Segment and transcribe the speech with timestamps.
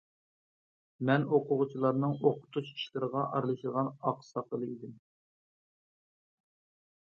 [1.09, 4.99] مەن ئوقۇغۇچىلارنىڭ ئوقۇتۇش ئىشلىرىغا ئارىلىشىدىغان ئاقساقىلى ئىدىم.